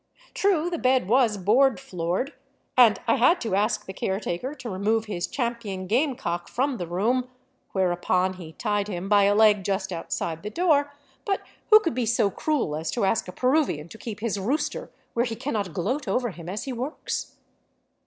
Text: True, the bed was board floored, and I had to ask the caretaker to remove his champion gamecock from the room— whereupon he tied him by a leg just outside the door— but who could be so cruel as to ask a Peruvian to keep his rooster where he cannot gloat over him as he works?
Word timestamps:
True, 0.33 0.67
the 0.71 0.79
bed 0.79 1.07
was 1.07 1.37
board 1.37 1.79
floored, 1.79 2.33
and 2.75 2.99
I 3.07 3.17
had 3.17 3.39
to 3.41 3.53
ask 3.53 3.85
the 3.85 3.93
caretaker 3.93 4.55
to 4.55 4.67
remove 4.71 5.05
his 5.05 5.27
champion 5.27 5.85
gamecock 5.85 6.47
from 6.47 6.77
the 6.77 6.87
room— 6.87 7.29
whereupon 7.73 8.33
he 8.33 8.53
tied 8.53 8.87
him 8.87 9.07
by 9.07 9.25
a 9.25 9.35
leg 9.35 9.63
just 9.63 9.91
outside 9.93 10.41
the 10.41 10.49
door— 10.49 10.91
but 11.25 11.41
who 11.69 11.79
could 11.81 11.93
be 11.93 12.07
so 12.07 12.31
cruel 12.31 12.75
as 12.75 12.89
to 12.89 13.05
ask 13.05 13.27
a 13.27 13.31
Peruvian 13.31 13.89
to 13.89 13.97
keep 13.99 14.21
his 14.21 14.39
rooster 14.39 14.89
where 15.13 15.25
he 15.25 15.35
cannot 15.35 15.71
gloat 15.71 16.07
over 16.07 16.31
him 16.31 16.49
as 16.49 16.63
he 16.63 16.73
works? 16.73 17.35